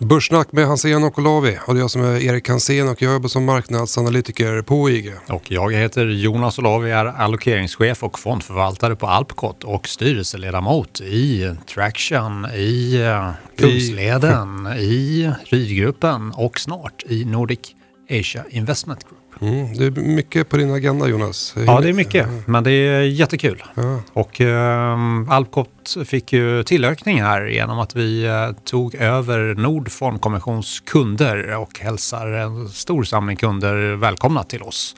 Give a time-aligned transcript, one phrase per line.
[0.00, 3.12] Börssnack med Hansen och Olavi och det är jag som är Erik Hansen och jag
[3.12, 5.12] jobbar som marknadsanalytiker på IG.
[5.26, 12.46] Och jag heter Jonas Olavi, är allokeringschef och fondförvaltare på Alpcot och styrelseledamot i Traction,
[12.54, 17.74] i eh, Kungsleden, i Rydgruppen och snart i Nordic
[18.10, 19.18] Asia Investment Group.
[19.40, 21.54] Mm, det är mycket på din agenda Jonas.
[21.66, 23.62] Ja, det är mycket, men det är jättekul.
[23.74, 24.00] Ja.
[24.12, 24.98] Och eh,
[25.28, 31.80] Alpcot fick ju tillökning här genom att vi eh, tog över Nord Fondkommissions kunder och
[31.80, 34.96] hälsar en stor samling kunder välkomna till oss.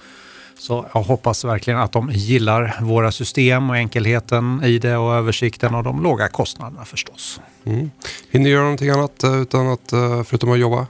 [0.59, 5.74] Så jag hoppas verkligen att de gillar våra system och enkelheten i det och översikten
[5.74, 7.40] och de låga kostnaderna förstås.
[7.65, 7.90] Mm.
[8.30, 10.87] Hinner du göra någonting annat eh, utan att, eh, förutom att jobba?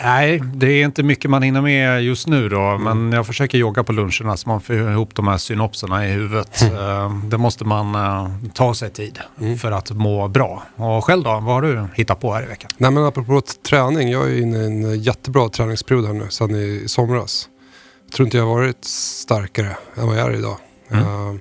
[0.00, 2.60] Nej, det är inte mycket man hinner med just nu då.
[2.60, 2.82] Mm.
[2.82, 6.62] Men jag försöker jogga på luncherna så man får ihop de här synopserna i huvudet.
[6.62, 7.30] Mm.
[7.30, 9.58] Det måste man uh, ta sig tid mm.
[9.58, 10.62] för att må bra.
[10.76, 12.70] Och själv då, vad har du hittat på här i veckan?
[12.76, 16.84] Nej men apropå träning, jag är inne i en jättebra träningsperiod här nu sedan i
[16.86, 17.48] somras.
[18.04, 20.56] Jag tror inte jag har varit starkare än vad jag är idag.
[20.92, 21.34] Uh,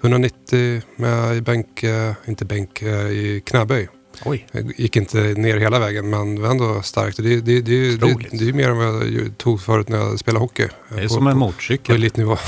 [0.00, 1.84] 190 med i bänk,
[2.26, 3.88] inte bänk, i knäböj.
[4.24, 4.46] Oj.
[4.52, 7.16] Jag gick inte ner hela vägen men var ändå starkt.
[7.16, 10.40] Det, det, det, det, det är mer än vad jag tog förut när jag spelade
[10.44, 10.68] hockey.
[10.88, 11.86] Det är på, som en motorcykel.
[11.86, 12.38] På elitnivå.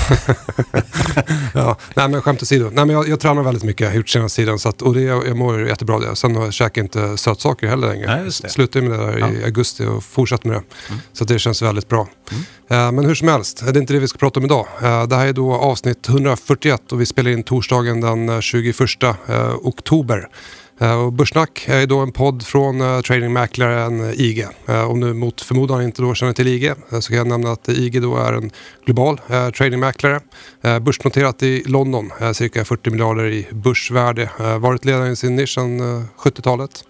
[1.53, 2.69] ja, nej men skämt åsido.
[2.73, 4.59] Nej men jag, jag tränar väldigt mycket, jag har gjort senaste tiden.
[4.59, 6.15] Så att, och det, jag mår jättebra det.
[6.15, 8.21] Sen jag käkar jag inte sötsaker heller längre.
[8.21, 9.31] Nej, Slutade med det där ja.
[9.31, 10.63] i augusti och fortsatt med det.
[10.89, 11.01] Mm.
[11.13, 12.07] Så det känns väldigt bra.
[12.31, 12.43] Mm.
[12.71, 14.67] Uh, men hur som helst, det är inte det vi ska prata om idag.
[14.83, 19.09] Uh, det här är då avsnitt 141 och vi spelar in torsdagen den 21 uh,
[19.27, 20.27] eh, oktober.
[20.79, 24.47] Eh, och Börssnack är då en podd från eh, tradingmäklaren eh, IG.
[24.89, 28.01] Om du mot förmodan inte då känner till IG så kan jag nämna att IG
[28.01, 28.51] då är en
[28.85, 29.21] global
[29.57, 30.19] tradingmäklare.
[30.61, 34.29] Börsnoterat i London, cirka 40 miljarder i börsvärde.
[34.59, 36.83] varit ledare i sin nisch sedan 70-talet.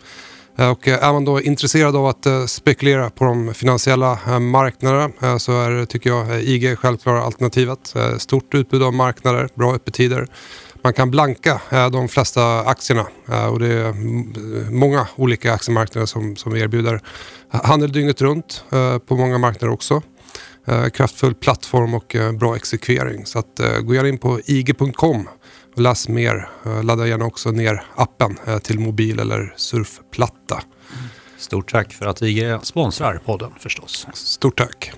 [0.72, 6.10] Och är man då intresserad av att spekulera på de finansiella marknaderna så är tycker
[6.10, 7.94] jag IG självklara alternativet.
[8.18, 10.28] Stort utbud av marknader, bra öppettider
[10.88, 13.94] man kan blanka eh, de flesta aktierna eh, och det är
[14.72, 17.02] många olika aktiemarknader som, som erbjuder
[17.50, 20.02] handel dygnet runt eh, på många marknader också.
[20.94, 23.26] Kraftfull plattform och bra exekvering.
[23.26, 25.28] Så att, gå gärna in på ig.com
[25.76, 26.50] och läs mer.
[26.84, 30.62] Ladda gärna också ner appen till mobil eller surfplatta.
[31.38, 34.08] Stort tack för att IG sponsrar podden förstås.
[34.14, 34.92] Stort tack.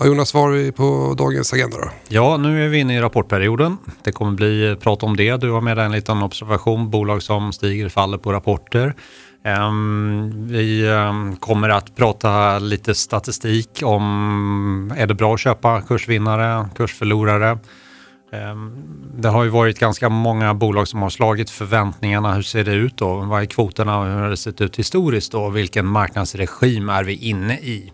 [0.00, 1.90] Ja, Jonas, vad har vi på dagens agenda då?
[2.08, 3.76] Ja, nu är vi inne i rapportperioden.
[4.02, 5.36] Det kommer bli eh, prat om det.
[5.36, 8.94] Du har med dig en liten observation, bolag som stiger faller på rapporter.
[9.44, 16.68] Um, vi um, kommer att prata lite statistik om är det bra att köpa kursvinnare,
[16.76, 17.58] kursförlorare.
[18.52, 18.82] Um,
[19.16, 22.34] det har ju varit ganska många bolag som har slagit förväntningarna.
[22.34, 23.14] Hur ser det ut då?
[23.14, 25.48] Vad är kvoterna och hur har det sett ut historiskt då?
[25.48, 27.92] Vilken marknadsregim är vi inne i?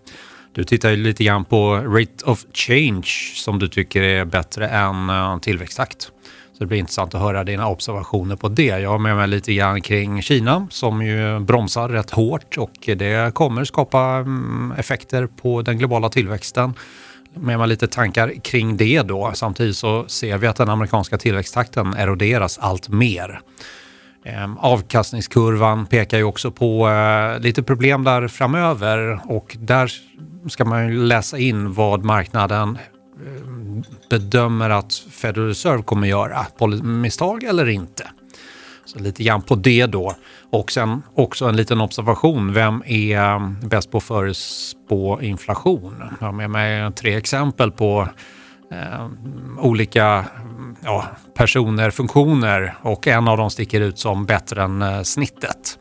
[0.55, 5.11] Du tittar ju lite grann på rate of change som du tycker är bättre än
[5.11, 6.03] eh, tillväxttakt.
[6.53, 8.67] Så det blir intressant att höra dina observationer på det.
[8.67, 13.35] Jag har med mig lite grann kring Kina som ju bromsar rätt hårt och det
[13.35, 16.75] kommer skapa mm, effekter på den globala tillväxten.
[17.35, 19.33] Med mig lite tankar kring det då.
[19.35, 23.41] Samtidigt så ser vi att den amerikanska tillväxttakten eroderas allt mer.
[24.25, 29.93] Ehm, avkastningskurvan pekar ju också på eh, lite problem där framöver och där
[30.49, 32.79] ska man ju läsa in vad marknaden
[33.27, 36.47] ehm, bedömer att Federal Reserve kommer göra.
[36.83, 38.07] Misstag eller inte.
[38.85, 40.15] Så lite grann på det då.
[40.51, 42.53] Och sen också en liten observation.
[42.53, 46.03] Vem är ehm, bäst på att förutspå inflation?
[46.21, 48.09] Jag har med mig tre exempel på
[48.71, 49.07] eh,
[49.59, 50.25] olika
[50.85, 55.79] ja, personer, funktioner och en av dem sticker ut som bättre än eh, snittet.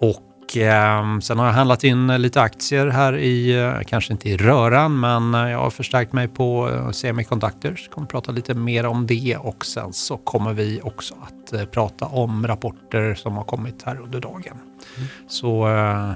[0.00, 4.36] Och eh, sen har jag handlat in lite aktier här i, eh, kanske inte i
[4.36, 7.88] röran, men eh, jag har förstärkt mig på eh, Semiconductors.
[7.88, 12.06] Kommer prata lite mer om det och sen så kommer vi också att eh, prata
[12.06, 14.56] om rapporter som har kommit här under dagen.
[14.96, 15.08] Mm.
[15.28, 16.10] Så eh,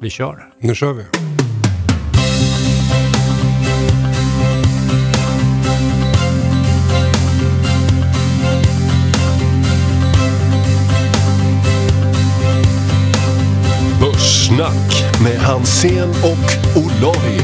[0.00, 0.52] vi kör.
[0.58, 1.04] Nu kör vi.
[15.42, 17.40] Hansen och Olavi.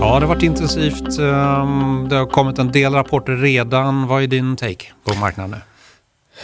[0.00, 1.18] Ja, det har varit intensivt.
[1.18, 4.06] Ehm, det har kommit en del rapporter redan.
[4.06, 5.56] Vad är din take på marknaden nu?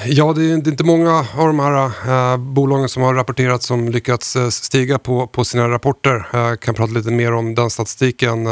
[0.06, 4.36] Ja, det är, inte många av de här äh, bolagen som har rapporterat som lyckats
[4.36, 6.26] äh, stiga på, på sina rapporter.
[6.32, 8.46] Jag äh, kan prata lite mer om den statistiken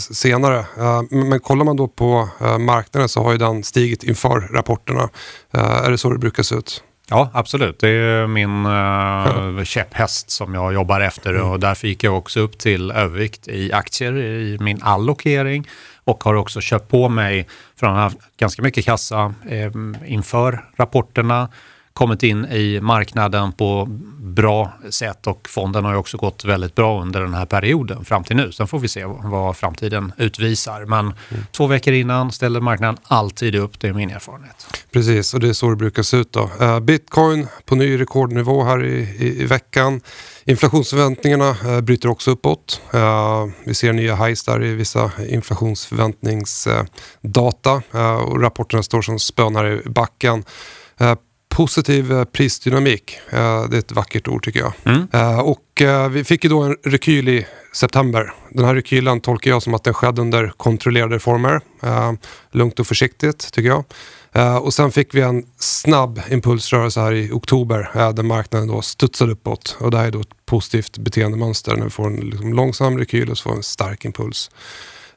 [0.00, 0.64] senare.
[1.10, 2.28] men kollar man då på
[2.58, 5.08] marknaden så har ju den stigit inför rapporterna.
[5.52, 6.82] är det så det brukar se ut?
[7.10, 7.78] Ja, absolut.
[7.78, 11.50] Det är min uh, käpphäst som jag jobbar efter mm.
[11.50, 15.68] och därför gick jag också upp till övervikt i aktier i min allokering
[16.04, 19.72] och har också köpt på mig, från att ha haft ganska mycket kassa eh,
[20.06, 21.48] inför rapporterna,
[21.98, 23.86] kommit in i marknaden på
[24.18, 28.24] bra sätt och fonden har ju också gått väldigt bra under den här perioden fram
[28.24, 28.52] till nu.
[28.52, 30.84] Sen får vi se vad framtiden utvisar.
[30.84, 31.14] Men mm.
[31.52, 34.66] två veckor innan ställer marknaden alltid upp, det är min erfarenhet.
[34.92, 36.32] Precis, och det är så det brukar se ut.
[36.32, 36.50] Då.
[36.60, 40.00] Uh, Bitcoin på ny rekordnivå här i, i, i veckan.
[40.44, 42.80] Inflationsförväntningarna uh, bryter också uppåt.
[42.94, 47.82] Uh, vi ser nya highs där i vissa inflationsförväntningsdata
[48.26, 50.44] och rapporterna står som spönar i backen
[51.58, 53.18] positiv eh, prisdynamik.
[53.30, 54.72] Eh, det är ett vackert ord tycker jag.
[54.84, 55.08] Mm.
[55.12, 58.32] Eh, och vi fick ju då en rekyl i september.
[58.50, 61.60] Den här rekylen tolkar jag som att den skedde under kontrollerade former.
[62.50, 63.84] Lugnt och försiktigt tycker jag.
[64.62, 69.76] Och sen fick vi en snabb impulsrörelse här i oktober där marknaden då studsade uppåt.
[69.80, 73.30] Och det här är då ett positivt beteendemönster när vi får en liksom långsam rekyl
[73.30, 74.50] och så får en stark impuls.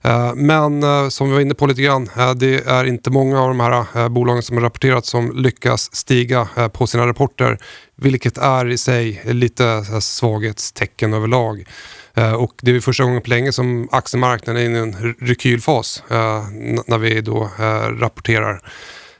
[0.04, 3.42] Eh, men eh, som vi var inne på lite grann, eh, det är inte många
[3.42, 7.58] av de här bolagen som har rapporterat som lyckas stiga på sina rapporter.
[7.96, 11.64] Vilket är i sig lite svaghetstecken överlag.
[12.38, 16.04] Och det är första gången på länge som aktiemarknaden är inne i en rekylfas
[16.88, 17.50] när vi då
[18.00, 18.62] rapporterar.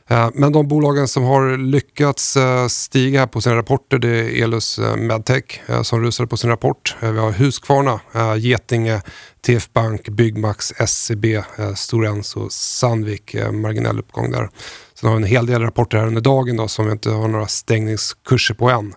[0.08, 4.78] Eh, men de bolagen som har lyckats eh, stiga på sina rapporter det är Elus
[4.78, 6.96] eh, Medtech som rusade på sin rapport.
[7.00, 8.00] Vi har Husqvarna,
[8.38, 9.02] Getinge,
[9.46, 11.42] TF Bank, Byggmax, SCB,
[11.76, 14.50] Stora Enso, Sandvik, marginell uppgång där.
[14.94, 17.28] Sen har vi en hel del rapporter här under dagen då, som vi inte har
[17.28, 18.94] några stängningskurser på än.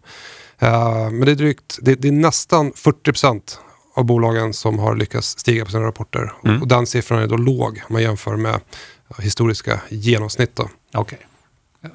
[1.12, 3.42] Men det är, drygt, det är nästan 40%
[3.96, 6.34] av bolagen som har lyckats stiga på sina rapporter.
[6.46, 6.62] Mm.
[6.62, 8.60] Och den siffran är då låg om man jämför med
[9.18, 10.56] historiska genomsnitt.
[10.56, 10.70] Då.
[10.96, 11.20] Okay.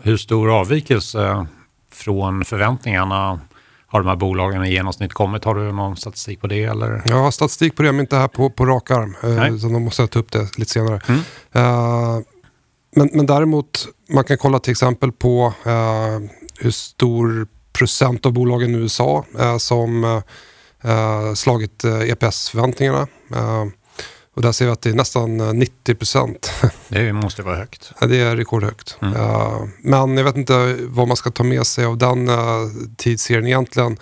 [0.03, 1.47] Hur stor avvikelse
[1.93, 3.41] från förväntningarna
[3.87, 5.45] har de här bolagen i genomsnitt kommit?
[5.45, 6.65] Har du någon statistik på det?
[6.65, 7.03] Eller?
[7.07, 9.17] Jag har statistik på det, men inte här på, på rak arm.
[9.23, 11.01] Eh, så de måste ta upp det lite senare.
[11.09, 11.21] Mm.
[11.21, 12.23] Uh,
[12.97, 16.31] men, men däremot, man kan kolla till exempel på uh,
[16.61, 20.23] hur stor procent av bolagen i USA uh, som
[21.35, 23.07] slagit EPS-förväntningarna.
[24.35, 26.53] Och där ser vi att det är nästan 90 eh, procent.
[26.89, 27.93] Det måste vara högt.
[28.01, 28.99] Det är rekordhögt.
[29.03, 29.15] Mm.
[29.15, 32.37] Uh, men jag vet inte vad man ska ta med sig av den uh,
[32.97, 33.97] tidsserien egentligen.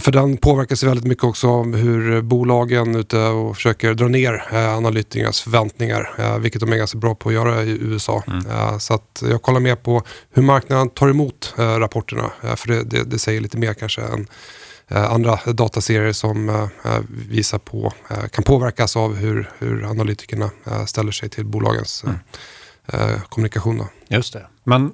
[0.00, 4.76] För den påverkas väldigt mycket också av hur bolagen ute och försöker dra ner eh,
[4.76, 8.22] analytikernas förväntningar, eh, vilket de är ganska bra på att göra i USA.
[8.26, 8.46] Mm.
[8.50, 12.82] Eh, så att jag kollar mer på hur marknaden tar emot eh, rapporterna, för det,
[12.82, 14.26] det, det, säger lite mer kanske än
[14.90, 17.92] andra dataserier som eh, eh, visar på,
[18.32, 20.50] kan påverkas av hur, hur analytikerna
[20.86, 23.20] ställer sig till bolagens mm.
[23.28, 23.78] kommunikation.
[23.78, 23.88] Då.
[24.08, 24.46] Just det.
[24.64, 24.92] Men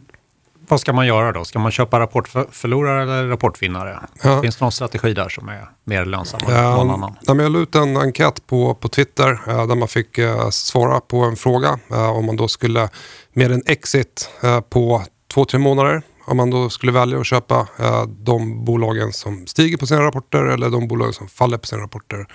[0.68, 1.44] vad ska man göra då?
[1.44, 4.00] Ska man köpa rapportförlorare eller rapportvinnare?
[4.22, 4.42] Ja.
[4.42, 7.16] Finns det någon strategi där som är mer lönsam än någon annan?
[7.20, 10.18] Ja, jag la ut en enkät på, på Twitter där man fick
[10.50, 12.88] svara på en fråga om man då skulle
[13.32, 14.30] med en exit
[14.68, 15.02] på
[15.34, 19.76] två, tre månader om man då skulle välja att köpa eh, de bolagen som stiger
[19.76, 22.26] på sina rapporter eller de bolagen som faller på sina rapporter.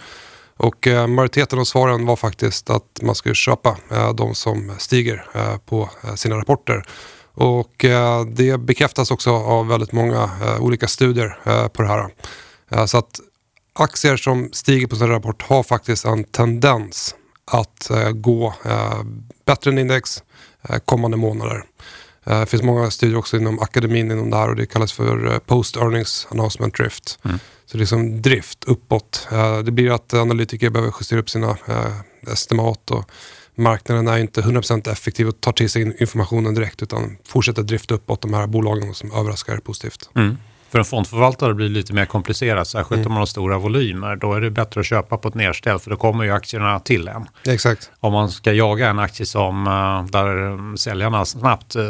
[0.58, 5.26] Och eh, majoriteten av svaren var faktiskt att man skulle köpa eh, de som stiger
[5.66, 6.84] på sina rapporter.
[7.34, 7.86] Och
[8.28, 10.30] det bekräftas också av väldigt många
[10.60, 11.38] olika studier
[11.68, 12.10] på det här.
[12.88, 13.20] så att
[13.74, 17.16] aktier som stiger på sin rapport har faktiskt en tendens
[17.52, 18.54] att gå
[19.46, 20.24] bättre än index
[20.86, 21.64] kommande månader.
[22.26, 25.34] Eh, det finns många studier också inom akademin inom det här och det kallas för
[25.34, 27.20] eh, Post Earnings Announcement Drift.
[27.24, 27.40] Mm.
[27.66, 29.28] Så det är liksom drift uppåt.
[29.32, 31.58] Eh, det blir att analytiker behöver justera upp sina
[32.28, 33.10] estimat och
[33.56, 38.22] marknaden är inte 100% effektiv och tar till sig informationen direkt utan fortsätter drifta uppåt
[38.22, 40.10] de här bolagen som överraskar positivt.
[40.16, 40.38] Mm.
[40.72, 43.08] För en fondförvaltare blir det lite mer komplicerat, särskilt mm.
[43.08, 44.16] om man har stora volymer.
[44.16, 47.08] Då är det bättre att köpa på ett nedställ för då kommer ju aktierna till
[47.08, 47.26] en.
[47.48, 47.92] Exakt.
[48.00, 51.84] Om man ska jaga en aktie som eh, där säljarna snabbt äh,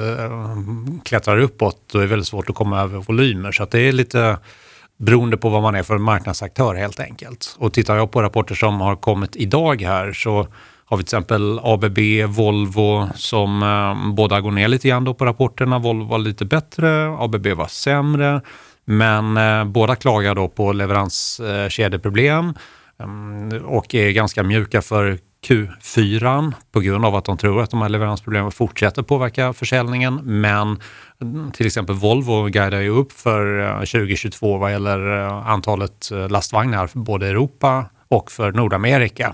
[1.05, 3.51] klättrar uppåt, då är det väldigt svårt att komma över volymer.
[3.51, 4.37] Så det är lite
[4.97, 7.55] beroende på vad man är för marknadsaktör helt enkelt.
[7.57, 10.47] Och tittar jag på rapporter som har kommit idag här så
[10.85, 15.25] har vi till exempel ABB, Volvo som eh, båda går ner lite grann då på
[15.25, 15.79] rapporterna.
[15.79, 18.41] Volvo var lite bättre, ABB var sämre.
[18.91, 22.53] Men eh, båda klagar då på leveranskedjeproblem
[22.99, 25.17] eh, och är ganska mjuka för
[25.47, 30.19] Q4 på grund av att de tror att de här leveransproblemen fortsätter påverka försäljningen.
[30.23, 30.79] Men
[31.21, 36.29] mm, till exempel Volvo guidar ju upp för eh, 2022 vad gäller eh, antalet eh,
[36.29, 39.33] lastvagnar för både Europa och för Nordamerika.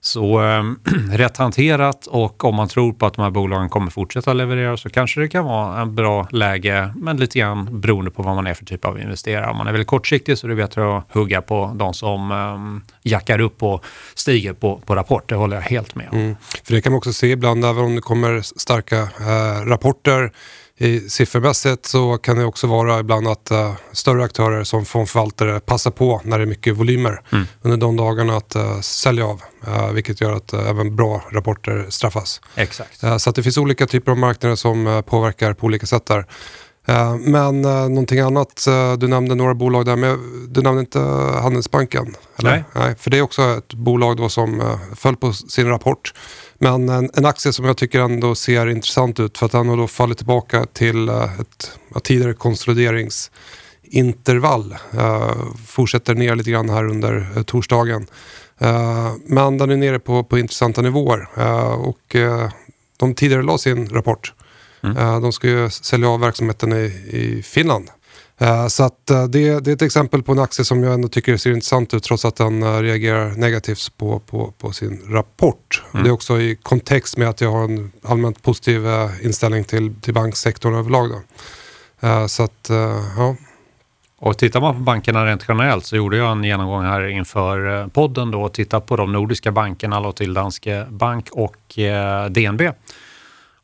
[0.00, 0.62] Så äh,
[1.12, 4.90] rätt hanterat och om man tror på att de här bolagen kommer fortsätta leverera så
[4.90, 8.54] kanske det kan vara en bra läge, men lite grann beroende på vad man är
[8.54, 9.50] för typ av investerare.
[9.50, 12.90] Om man är väldigt kortsiktig så är det bättre att hugga på de som äh,
[13.10, 15.28] jackar upp och stiger på, på rapport.
[15.28, 16.18] Det håller jag helt med om.
[16.18, 16.36] Mm.
[16.64, 20.32] För det kan man också se ibland, även om det kommer starka äh, rapporter
[20.80, 25.90] i siffermässigt så kan det också vara ibland att uh, större aktörer som fondförvaltare passar
[25.90, 27.46] på när det är mycket volymer mm.
[27.62, 29.42] under de dagarna att uh, sälja av.
[29.68, 32.40] Uh, vilket gör att även bra rapporter straffas.
[32.54, 33.04] Exakt.
[33.18, 36.26] så det finns olika typer av marknader som påverkar på olika sätt där.
[37.18, 38.66] Men någonting annat,
[38.98, 40.18] du nämnde några bolag där, men
[40.52, 41.00] du nämnde inte
[41.42, 42.14] Handelsbanken?
[42.38, 42.50] Eller?
[42.50, 42.64] Nej.
[42.74, 42.94] Nej.
[42.98, 46.12] För det är också ett bolag då som föll på sin rapport.
[46.58, 49.76] Men en, en, aktie som jag tycker ändå ser intressant ut för att den har
[49.76, 54.76] då fallit tillbaka till eh, ett ja, tidigare konsolideringsintervall.
[54.94, 58.06] Uh, fortsätter ner lite grann här under uh, torsdagen.
[58.62, 61.28] Uh, men den är nere på, på intressanta nivåer
[61.78, 62.16] och
[62.96, 64.34] de tidigare la sin rapport.
[64.82, 65.22] Mm.
[65.22, 67.90] de ska ju sälja av verksamheten i, i Finland.
[68.38, 71.08] Eh, så att eh, det, det, är ett exempel på en aktie som jag ändå
[71.08, 75.82] tycker ser intressant ut trots att den eh, reagerar negativt på, på, på sin rapport.
[75.92, 76.04] Mm.
[76.04, 78.86] Det är också i kontext med att jag har en allmänt positiv
[79.22, 81.10] inställning till, till banksektorn överlag.
[81.10, 81.18] Då.
[82.28, 82.70] Så att,
[83.16, 83.36] ja.
[84.18, 88.30] Och tittar man på bankerna rent generellt så gjorde jag en genomgång här inför podden
[88.30, 91.78] då och tittade på de nordiska bankerna, låg till Danske Bank och
[92.30, 92.62] DNB.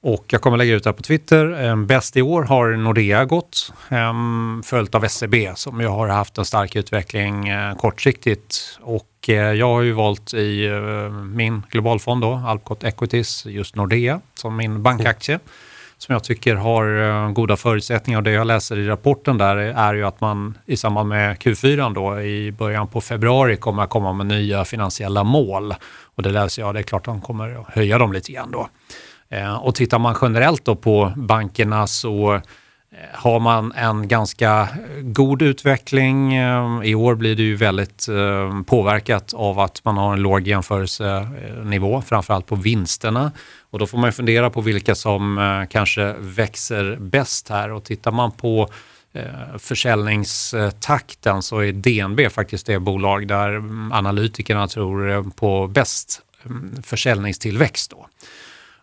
[0.07, 1.47] Och jag kommer lägga ut det här på Twitter.
[1.47, 6.39] Ehm, bäst i år har Nordea gått, ehm, följt av SEB som ju har haft
[6.39, 8.79] en stark utveckling eh, kortsiktigt.
[8.81, 14.21] Och eh, jag har ju valt i eh, min globalfond då, Alpcot Equities, just Nordea
[14.35, 15.39] som min bankaktie.
[15.99, 20.05] Som jag tycker har goda förutsättningar och det jag läser i rapporten där är ju
[20.05, 24.27] att man i samband med Q4 då i början på februari kommer att komma med
[24.27, 25.75] nya finansiella mål.
[26.15, 28.51] Och det läser jag, det är klart att de kommer att höja dem lite grann
[28.51, 28.69] då.
[29.35, 32.41] Eh, och tittar man generellt då på bankerna så eh,
[33.13, 34.69] har man en ganska
[35.03, 36.35] god utveckling.
[36.35, 38.07] Eh, I år blir det ju väldigt
[38.67, 43.33] påverkat av att man har en låg jämförelsenivå, framförallt på vinsterna.
[43.71, 47.73] Och då får man fundera på vilka som kanske växer bäst här.
[47.73, 48.69] Och tittar man på
[49.59, 53.63] försäljningstakten så är DNB faktiskt det bolag där
[53.93, 57.91] analytikerna tror på bäst mm, försäljningstillväxt.
[57.91, 58.07] Då.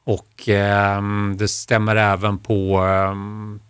[0.04, 1.02] Och eh,
[1.36, 3.16] det stämmer även på, eh,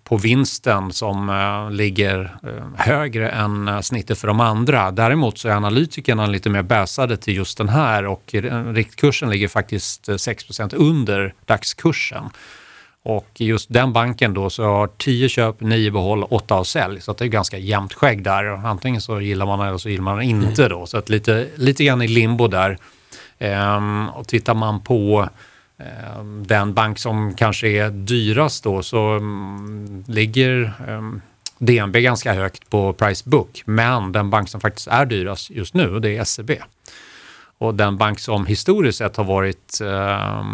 [0.03, 4.91] på vinsten som eh, ligger eh, högre än eh, snittet för de andra.
[4.91, 8.35] Däremot så är analytikerna lite mer bäsade till just den här och
[8.73, 12.23] riktkursen ligger faktiskt 6 eh, under dagskursen.
[13.03, 17.01] Och just den banken då så har 10 köp, 9 behåll, 8 av sälj.
[17.01, 18.45] Så det är ganska jämnt skägg där.
[18.45, 20.85] Antingen så gillar man eller så gillar man inte då.
[20.85, 22.77] Så att lite, lite grann i limbo där.
[23.39, 25.29] Ehm, och tittar man på Ehm,
[25.81, 31.21] Ehm, den bank som kanske är dyrast då så mm, ligger ehm,
[31.57, 33.63] DNB ganska högt på price book.
[33.65, 36.51] Men den bank som faktiskt är dyrast just nu det är SEB.
[37.57, 40.45] Och den bank som historiskt sett har varit eh,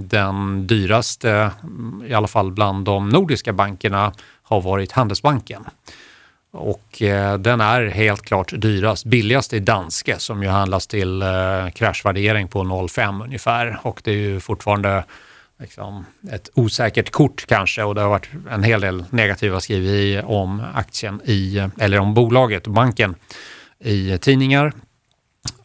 [0.00, 4.12] den dyraste, mm, i alla fall bland de nordiska bankerna,
[4.42, 5.64] har varit Handelsbanken.
[6.56, 9.04] Och eh, den är helt klart dyrast.
[9.04, 13.78] Billigast är Danske som ju handlas till eh, kraschvärdering på 0,5 ungefär.
[13.82, 15.04] Och det är ju fortfarande
[15.60, 20.62] liksom, ett osäkert kort kanske och det har varit en hel del negativa skriverier om
[20.74, 23.14] aktien i, eller om bolaget, banken,
[23.78, 24.72] i tidningar.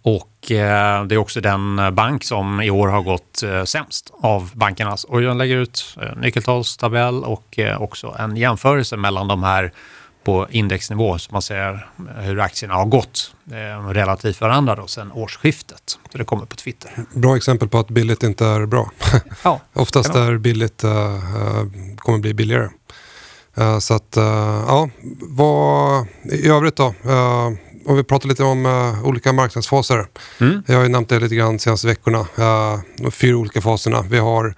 [0.02, 4.52] Och eh, det är också den bank som i år har gått eh, sämst av
[4.54, 5.04] bankernas.
[5.04, 9.72] Och jag lägger ut eh, nyckeltalstabell och eh, också en jämförelse mellan de här
[10.24, 11.88] på indexnivå så man ser
[12.20, 15.98] hur aktierna har gått eh, relativt varandra då sedan årsskiftet.
[16.12, 16.92] Så det kommer på Twitter.
[17.14, 18.92] Bra exempel på att billigt inte är bra.
[19.44, 20.92] Ja, Oftast är billigt uh,
[21.98, 22.70] kommer bli billigare.
[23.58, 24.14] Uh, så att,
[24.68, 24.90] ja,
[25.22, 26.94] vad i övrigt då?
[27.86, 30.06] Om vi pratar lite om uh, olika marknadsfaser.
[30.40, 30.64] Mm.
[30.68, 32.20] Jag har ju nämnt det lite grann de senaste veckorna.
[32.20, 34.02] Uh, de fyra olika faserna.
[34.02, 34.56] Vi har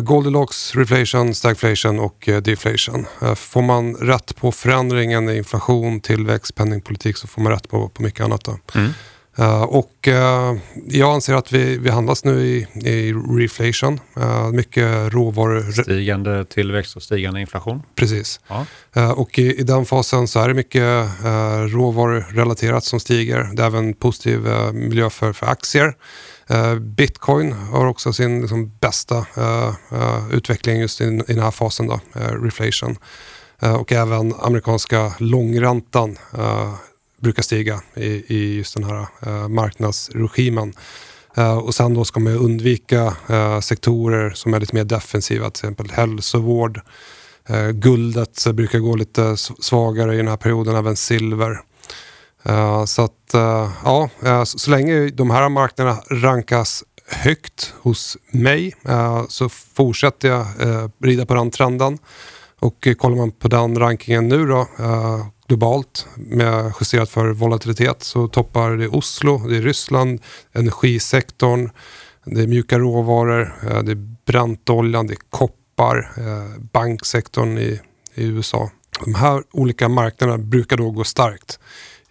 [0.00, 3.06] Goldilocks, reflation, stagflation och uh, deflation.
[3.22, 7.88] Uh, får man rätt på förändringen i inflation, tillväxt, penningpolitik så får man rätt på,
[7.88, 8.44] på mycket annat.
[8.44, 8.58] Då.
[8.74, 8.92] Mm.
[9.38, 14.00] Uh, och uh, jag anser att vi, vi handlas nu i, i reflation.
[14.18, 15.82] Uh, mycket råvaror.
[15.82, 17.82] Stigande tillväxt och stigande inflation.
[17.94, 18.40] Precis.
[18.48, 18.66] Ja.
[19.12, 23.50] och i, i, den fasen så är det mycket uh, råvarurelaterat som stiger.
[23.52, 24.40] Det är även positiv
[24.72, 25.94] miljö för, för aktier.
[26.48, 31.50] Eh, Bitcoin har också sin liksom, bästa eh, eh, utveckling just i, i den här
[31.50, 32.00] fasen, då,
[32.42, 32.96] reflation.
[33.80, 36.18] och även amerikanska långräntan
[37.20, 40.72] brukar stiga i, i just den här uh, marknadsregimen.
[41.38, 45.60] Uh, och sen då ska man undvika uh, sektorer som är lite mer defensiva, till
[45.60, 46.80] exempel hälsovård.
[47.50, 51.60] Uh, guldet brukar gå lite svagare i den här perioden, även silver.
[52.48, 58.16] Eh, så att eh, ja, eh, så, så länge de här marknaderna rankas högt hos
[58.30, 58.74] mig
[59.28, 60.46] så fortsätter jag
[61.02, 61.98] rida på den trenden.
[62.58, 64.66] Och kollar man på den rankingen nu då
[65.48, 70.20] globalt med justerat för volatilitet så toppar det Oslo, det är Ryssland,
[70.52, 71.70] energisektorn,
[72.24, 76.12] det är mjuka råvaror, det är bräntoljan, det är koppar,
[76.72, 77.80] banksektorn i,
[78.14, 78.70] i USA.
[79.04, 81.58] De här olika marknaderna brukar då gå starkt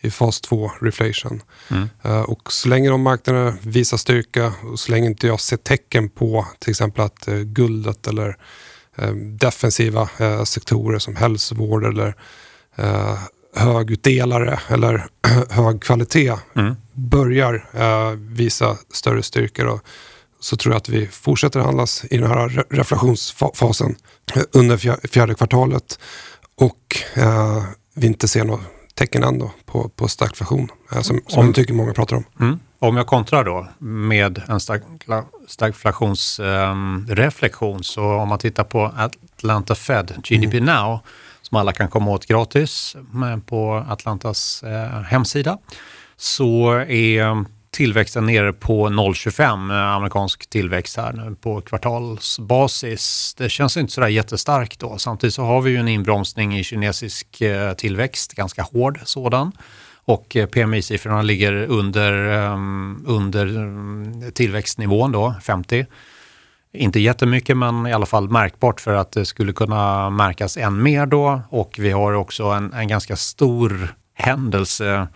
[0.06, 1.42] i fas 2 reflation.
[1.72, 1.90] Mm.
[2.06, 6.10] Uh, och så länge de marknaderna visar styrka och så länge inte jag ser tecken
[6.10, 8.38] på till exempel att uh, guldet eller
[9.02, 10.10] uh, defensiva
[10.46, 12.16] sektorer som hälsovård eller
[13.56, 15.08] högutdelare eller
[15.50, 16.76] hög kvalitet mm.
[16.94, 17.66] börjar
[18.16, 19.66] visa större styrkor.
[19.66, 19.82] Och
[20.40, 23.96] så tror jag att vi fortsätter handlas i den här re reflationsfasen
[24.52, 26.00] under fjärde kvartalet
[26.56, 26.98] och
[27.96, 28.62] vi inte ser något
[28.96, 32.24] tecken ändå på, på stagflation eh, som, som om, jag tycker många pratar om.
[32.40, 32.60] Mm.
[32.80, 34.60] Om jag kontrar då med en
[35.48, 40.66] stagflationsreflektion um, så om man tittar på Atlanta Fed, GDP mm.
[40.66, 41.00] Now,
[41.42, 42.96] som alla kan komma åt gratis
[43.46, 45.58] på Atlantas eh, hemsida,
[46.18, 53.34] så är tillväxten nere på 0,25 eh, amerikansk tillväxt här nu på kvartalsbasis.
[53.38, 54.98] Det känns inte sådär jättestarkt då.
[54.98, 59.52] Samtidigt så har vi ju en inbromsning i kinesisk eh, tillväxt, ganska hård sådan.
[60.06, 65.86] Och eh, PMI-siffrorna ligger under, ehm, under ehm, tillväxtnivån då, 50.
[66.74, 71.06] Inte jättemycket men i alla fall märkbart för att det skulle kunna märkas än mer
[71.06, 75.08] då och vi har också en, en ganska stor händelse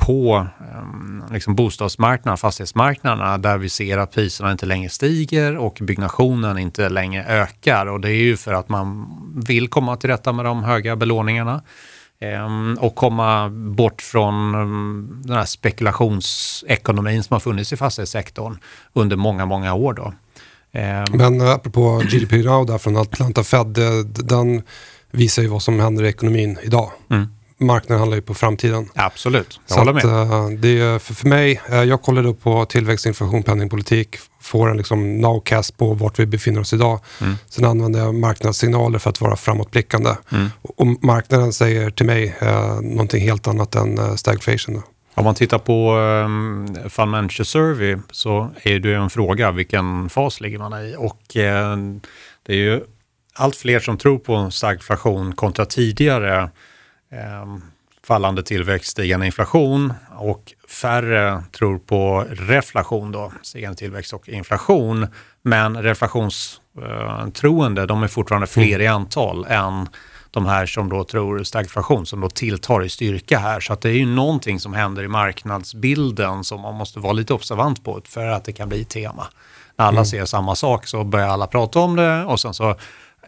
[0.00, 0.46] på
[0.78, 6.88] um, liksom bostadsmarknaden, fastighetsmarknaderna där vi ser att priserna inte längre stiger och byggnationen inte
[6.88, 7.86] längre ökar.
[7.86, 9.06] Och det är ju för att man
[9.46, 11.62] vill komma till rätta med de höga belåningarna
[12.44, 18.58] um, och komma bort från um, den här spekulationsekonomin som har funnits i fastighetssektorn
[18.92, 19.94] under många, många år.
[19.94, 20.12] Då.
[20.72, 21.04] Ehm.
[21.10, 24.62] Men eh, apropå GDP där från Atlanta Fed, den
[25.10, 26.90] visar ju vad som händer i ekonomin idag.
[27.10, 27.28] Mm.
[27.60, 28.88] Marknaden handlar ju på framtiden.
[28.94, 30.04] Absolut, jag Så håller med.
[30.04, 34.16] Att, uh, det är för, för mig, uh, jag kollade upp på tillväxt, inflation, penningpolitik,
[34.40, 37.00] får en liksom nowcast på vart vi befinner oss idag.
[37.20, 37.34] Mm.
[37.48, 40.16] Sen använder jag marknadssignaler för att vara framåtblickande.
[40.32, 40.48] Mm.
[40.62, 44.74] Och, och marknaden säger till mig uh, någonting helt annat än uh, stagflation.
[44.74, 44.82] Då.
[45.14, 45.96] Om man tittar på
[46.88, 51.76] Fund Manager Survey så är det en fråga vilken fas ligger man i och uh,
[52.46, 52.80] det är ju
[53.34, 56.50] allt fler som tror på stagflation kontra tidigare
[58.06, 65.06] fallande tillväxt, stigande inflation och färre tror på reflation då, stigande tillväxt och inflation.
[65.42, 68.80] Men reflationstroende, uh, de är fortfarande fler mm.
[68.80, 69.88] i antal än
[70.30, 73.60] de här som då tror stagflation som då tilltar i styrka här.
[73.60, 77.34] Så att det är ju någonting som händer i marknadsbilden som man måste vara lite
[77.34, 79.26] observant på för att det kan bli tema.
[79.76, 80.04] När alla mm.
[80.04, 82.76] ser samma sak så börjar alla prata om det och sen så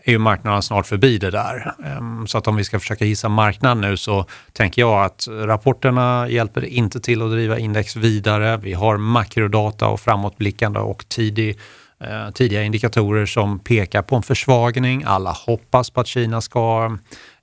[0.05, 1.75] är ju marknaden snart förbi det där.
[1.85, 6.29] Ehm, så att om vi ska försöka gissa marknaden nu så tänker jag att rapporterna
[6.29, 8.57] hjälper inte till att driva index vidare.
[8.57, 11.59] Vi har makrodata och framåtblickande och tidig
[12.01, 15.05] eh, tidiga indikatorer som pekar på en försvagning.
[15.07, 16.97] Alla hoppas på att Kina ska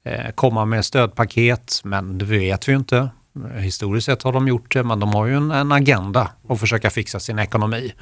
[0.04, 3.10] eh, komma med stödpaket, men det vet vi inte.
[3.58, 6.90] Historiskt sett har de gjort det, men de har ju en, en agenda att försöka
[6.90, 7.94] fixa sin ekonomi.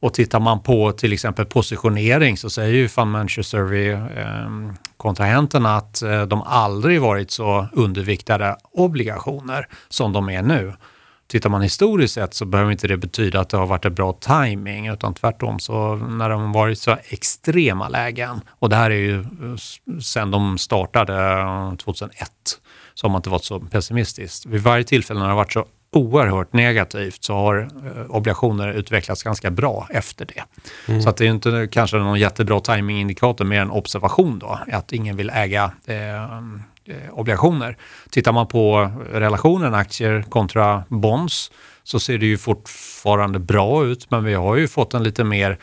[0.00, 6.02] Och tittar man på till exempel positionering så säger ju Fund Survey ehm, Survey-kontrahenterna att
[6.02, 10.74] eh, de aldrig varit så underviktade obligationer som de är nu.
[11.26, 14.12] Tittar man historiskt sett så behöver inte det betyda att det har varit en bra
[14.12, 19.20] timing utan tvärtom så när de varit så extrema lägen och det här är ju
[19.20, 19.26] eh,
[20.00, 22.30] sen de startade eh, 2001
[22.94, 24.46] så har man inte varit så pessimistisk.
[24.46, 29.22] Vid varje tillfälle när det har varit så oerhört negativt så har eh, obligationer utvecklats
[29.22, 30.42] ganska bra efter det.
[30.88, 31.02] Mm.
[31.02, 35.16] Så att det är inte kanske någon jättebra timingindikator mer än observation då, att ingen
[35.16, 36.40] vill äga eh,
[36.90, 37.76] Eh, obligationer.
[38.10, 41.50] Tittar man på relationen aktier kontra bonds
[41.82, 45.58] så ser det ju fortfarande bra ut men vi har ju fått en lite mer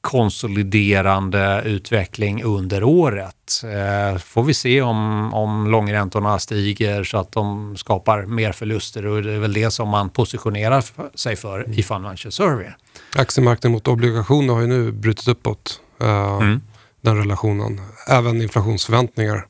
[0.00, 3.62] konsoliderande utveckling under året.
[3.64, 9.22] Eh, får vi se om, om långräntorna stiger så att de skapar mer förluster och
[9.22, 10.84] det är väl det som man positionerar
[11.14, 11.78] sig för mm.
[11.78, 12.68] i Financial Survey.
[13.16, 16.60] Aktiemarknaden mot obligationer har ju nu brutit uppåt, eh, mm.
[17.00, 17.80] den relationen.
[18.08, 19.46] Även inflationsförväntningar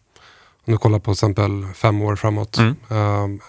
[0.67, 2.59] om du kollar på till exempel fem år framåt.
[2.59, 2.77] Mm.
[2.91, 3.41] Uh,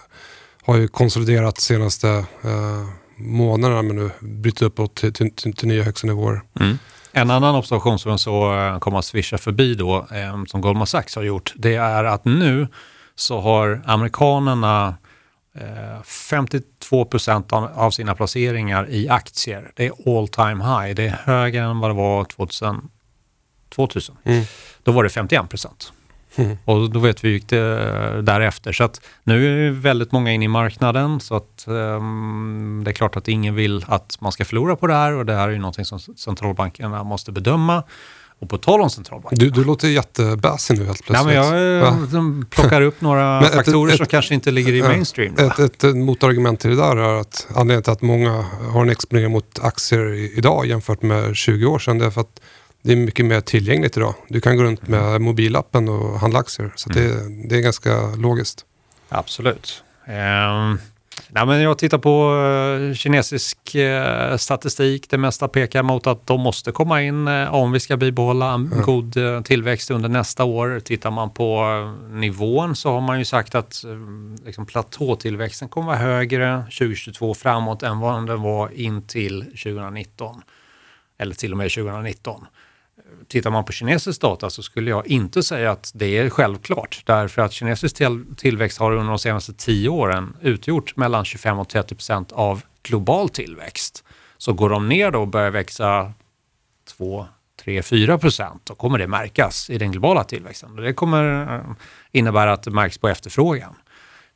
[0.64, 2.08] har ju konsoliderat senaste
[2.44, 2.88] uh,
[3.22, 6.42] månaderna men nu bryter uppåt till, till, till, till nya högsta nivåer.
[6.60, 6.78] Mm.
[7.12, 11.16] En annan observation som så eh, kommer att swisha förbi då, eh, som Goldman Sachs
[11.16, 12.68] har gjort, det är att nu
[13.14, 14.94] så har amerikanerna
[16.04, 19.72] 52 procent av sina placeringar i aktier.
[19.74, 20.94] Det är all time high.
[20.94, 22.90] Det är högre än vad det var 2000.
[23.74, 24.16] 2000.
[24.24, 24.44] Mm.
[24.82, 25.92] Då var det 51 procent.
[26.36, 26.58] Mm.
[26.64, 28.72] Och då vet vi hur det eh, därefter.
[28.72, 33.16] Så att nu är väldigt många inne i marknaden så att um, det är klart
[33.16, 35.58] att ingen vill att man ska förlora på det här och det här är ju
[35.58, 37.82] någonting som centralbankerna måste bedöma.
[38.42, 39.38] Och på tal om centralbanken.
[39.38, 41.34] Du, du låter jättebäsig nu helt plötsligt.
[41.34, 42.44] Ja, men jag ja.
[42.50, 45.34] plockar upp några faktorer ett, som ett, kanske inte ligger i mainstream.
[45.38, 48.90] Ett, ett, ett motargument till det där är att anledningen till att många har en
[48.90, 52.40] exponering mot aktier idag jämfört med 20 år sedan det är för att
[52.82, 54.14] det är mycket mer tillgängligt idag.
[54.28, 56.72] Du kan gå runt med mobilappen och handla aktier.
[56.76, 57.02] Så mm.
[57.02, 58.64] det, det, är ganska logiskt.
[59.08, 59.84] Absolut.
[60.06, 60.78] Um,
[61.28, 65.10] nej, men jag tittar på uh, kinesisk uh, statistik.
[65.10, 68.72] Det mesta pekar mot att de måste komma in uh, om vi ska bibehålla en
[68.72, 68.82] mm.
[68.82, 70.80] god tillväxt under nästa år.
[70.80, 71.66] Tittar man på
[72.10, 73.84] nivån så har man ju sagt att
[74.44, 80.42] liksom, platåtillväxten kommer vara högre 2022 framåt än vad den var in till 2019.
[81.18, 82.46] Eller till och med 2019
[83.28, 87.02] tittar man på kinesisk data så skulle jag inte säga att det är självklart.
[87.06, 87.96] Därför att kinesisk
[88.36, 93.28] tillväxt har under de senaste tio åren utgjort mellan 25 och 30 procent av global
[93.28, 94.04] tillväxt.
[94.38, 96.12] Så går de ner då och börjar växa
[96.96, 97.26] 2,
[97.64, 100.76] 3, 4 procent, då kommer det märkas i den globala tillväxten.
[100.76, 101.60] Det kommer eh,
[102.12, 103.74] innebära att det märks på efterfrågan.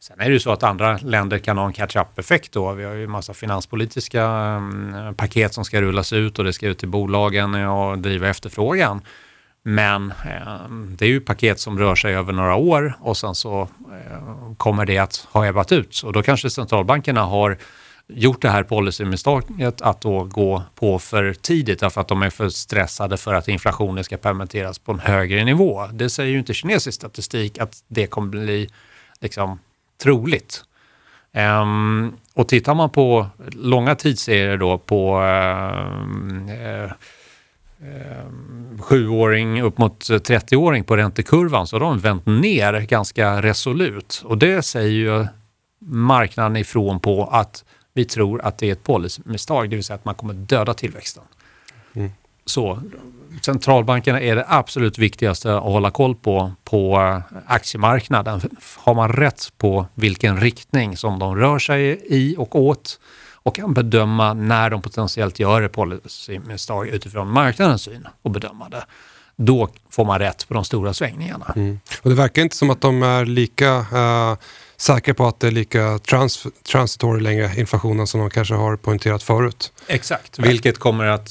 [0.00, 2.72] Sen är det ju så att andra länder kan ha en catch-up-effekt då.
[2.72, 6.66] Vi har ju en massa finanspolitiska mm, paket som ska rullas ut och det ska
[6.66, 9.00] ut till bolagen och driva efterfrågan.
[9.62, 13.60] Men eh, det är ju paket som rör sig över några år och sen så
[13.60, 16.02] eh, kommer det att ha ebbat ut.
[16.04, 17.58] Och då kanske centralbankerna har
[18.08, 22.48] gjort det här policymisstaget att då gå på för tidigt därför att de är för
[22.48, 25.86] stressade för att inflationen ska permitteras på en högre nivå.
[25.86, 28.70] Det säger ju inte kinesisk statistik att det kommer bli
[29.20, 29.58] liksom
[30.02, 30.64] troligt.
[31.62, 36.92] Um, och tittar man på långa tidsserier då på uh, uh,
[38.80, 44.22] sjuåring upp mot 30-åring på räntekurvan så har de vänt ner ganska resolut.
[44.24, 45.26] Och det säger ju
[45.78, 50.04] marknaden ifrån på att vi tror att det är ett policymisstag, det vill säga att
[50.04, 51.22] man kommer döda tillväxten.
[51.94, 52.10] Mm.
[52.44, 52.82] Så
[53.42, 58.40] centralbankerna är det absolut viktigaste att hålla koll på på eh, aktiemarknaden.
[58.76, 63.00] Har man rätt på vilken riktning som de rör sig i och åt
[63.32, 68.84] och kan bedöma när de potentiellt gör ett policymisstag utifrån marknadens syn och bedöma det.
[69.36, 71.52] Då får man rätt på de stora svängningarna.
[71.56, 71.80] Mm.
[72.02, 74.36] Och det verkar inte som att de är lika uh,
[74.76, 79.22] säkra på att det är lika trans transitory längre, inflationen, som de kanske har poängterat
[79.22, 79.72] förut.
[79.86, 81.30] Exakt, vilket kommer att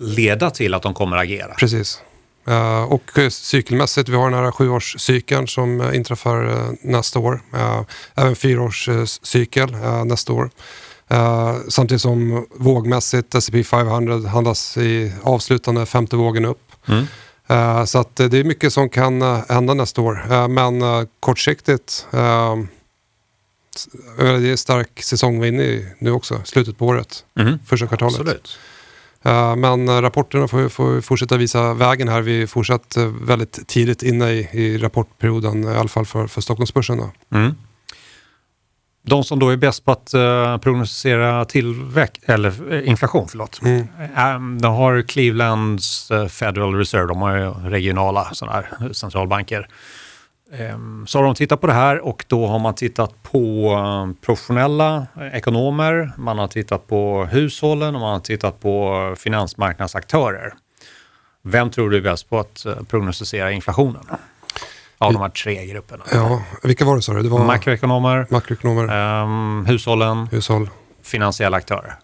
[0.00, 1.54] leda till att de kommer agera.
[1.54, 2.02] Precis.
[2.48, 7.40] Uh, och uh, cykelmässigt, vi har den här sjuårscykeln som uh, inträffar nästa år.
[8.14, 10.50] Även fyraårscykel nästa år.
[11.68, 16.62] samtidigt som vågmässigt S&P 500 handlas i avslutande femte vågen upp.
[16.88, 17.06] Mm.
[17.86, 20.48] så att det är mycket som kan hända nästa år.
[20.48, 22.06] men kortsiktigt,
[24.16, 27.58] det är stark säsong vi är inne i nu också, slutet på året, mm.
[27.66, 28.20] första kvartalet.
[28.20, 28.58] Absolut.
[29.22, 32.22] Eh, men rapporterna får, får fortsätta visa vägen här.
[32.22, 36.40] Vi är fortsatt eh, väldigt tidigt inne i, i rapportperioden, i alla fall för, för
[36.40, 37.02] Stockholmsbörsen.
[37.34, 37.54] Mm.
[39.02, 43.60] De som då är bäst på att uh, prognostisera tillväxt, eller inflation, förlåt.
[43.62, 43.86] Mm.
[44.36, 49.68] Um, de har Clevelands Federal Reserve, de har ju regionala sådana här centralbanker.
[50.52, 54.26] Ehm, så har de tittat på det här och då har man tittat på eh,
[54.26, 60.54] professionella ekonomer, man har tittat på hushållen och man har tittat på finansmarknadsaktörer.
[61.42, 64.02] Vem tror du är bäst på att eh, prognostisera inflationen?
[64.98, 66.04] Av de här tre grupperna.
[66.12, 67.22] Ja, vilka var det sa du?
[67.22, 69.22] Det var makroekonomer, makroekonomer.
[69.22, 70.70] Um, hushållen, Hushåll.
[71.02, 71.94] finansiella aktörer.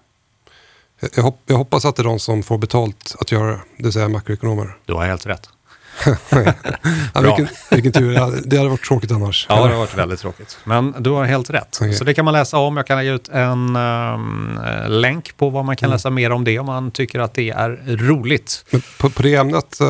[1.16, 3.92] Jag, jag, hoppas att det är de som får betalt att göra det, det vill
[3.92, 4.76] säga makroekonomer.
[4.84, 5.48] Du har helt rätt
[7.14, 8.12] ja, vilken, vilken tur.
[8.44, 9.46] Det hade varit tråkigt annars.
[9.48, 10.58] Ja, det hade varit väldigt tråkigt.
[10.64, 11.78] Men du har helt rätt.
[11.80, 11.92] Okay.
[11.92, 12.76] Så det kan man läsa om.
[12.76, 15.94] Jag kan lägga ut en um, länk på vad man kan mm.
[15.94, 18.64] läsa mer om det om man tycker att det är roligt.
[18.98, 19.88] På, på, det ämnet, uh,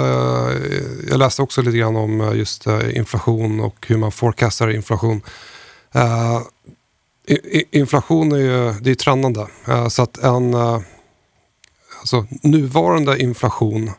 [1.11, 5.21] jag läste också lite grann om uh, just uh, inflation och hur man forecastar inflation.
[7.71, 9.47] inflation är ju det är trendande.
[9.89, 10.55] så att en
[12.01, 13.91] alltså, nuvarande inflation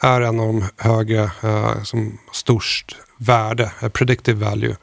[0.00, 4.76] är en av de högre, eh, som störst värde, eh, predictive value,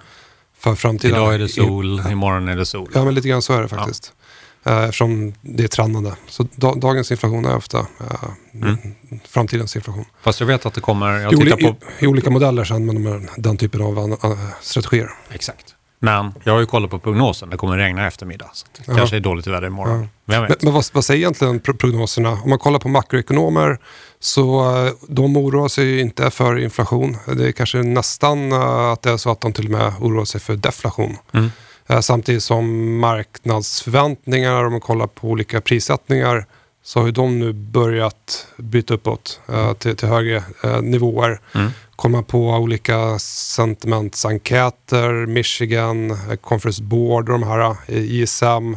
[0.60, 1.15] för framtiden.
[1.15, 2.89] Idag är det sol, imorgon är det sol.
[2.93, 4.13] Ja, men lite grann så är det faktiskt.
[4.63, 6.15] Eh, eftersom det är trendande.
[6.27, 6.43] Så
[6.75, 8.77] dagens inflation är ofta eh, mm.
[9.27, 10.06] framtidens inflation.
[10.21, 11.19] Fast jag vet att det kommer...
[11.19, 11.58] Jag I, oli, på...
[11.60, 14.17] i, I, olika modeller så använder man den typen av
[14.62, 15.10] strategier.
[15.32, 15.75] Exakt.
[15.99, 17.49] Men jag har ju kollat på prognosen.
[17.49, 18.49] Det kommer regna i eftermiddag.
[18.53, 18.95] Så det ja.
[18.95, 19.99] kanske är dåligt väder imorgon.
[19.99, 20.41] Ja.
[20.41, 22.32] Men, men vad, vad, säger egentligen prognoserna?
[22.32, 23.80] Om man kollar på makroekonomer
[24.19, 27.17] så uh, de oroar sig inte för inflation.
[27.25, 30.25] Det är kanske nästan uh, att det är så att de till och med oroar
[30.25, 31.17] sig för deflation.
[31.32, 31.51] Mm.
[31.91, 36.45] Uh, samtidigt som marknadsförväntningar, om man kollar på olika prissättningar,
[36.84, 39.41] så har ju de nu börjat byta uppåt
[39.77, 40.43] till, till högre
[40.82, 41.39] nivåer.
[41.56, 41.71] Mm.
[42.06, 48.75] Man på olika sentimentsenkäter, Michigan, Conference Board och de här, eh, ISM,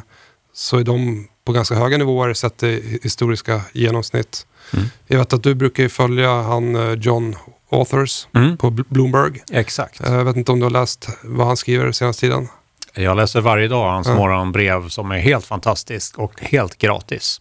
[0.53, 4.47] så är de på ganska höga nivåer sett till historiska genomsnitt.
[4.73, 4.87] Mm.
[5.07, 7.37] Jag vet att du brukar följa han eh, John
[7.71, 8.57] Authors mm.
[8.57, 9.43] på Bloomberg.
[9.53, 10.01] Exakt.
[10.01, 12.49] Eh, jag vet inte om du har läst vad han skriver senaste tiden?
[12.95, 14.15] Jag läser varje dag hans ja.
[14.15, 17.41] morgonbrev som är helt fantastiskt och helt gratis.